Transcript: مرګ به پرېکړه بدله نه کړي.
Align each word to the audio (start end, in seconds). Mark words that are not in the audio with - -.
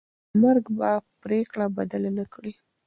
مرګ 0.41 0.65
به 0.77 0.91
پرېکړه 1.23 1.65
بدله 1.75 2.09
نه 2.17 2.25
کړي. 2.33 2.53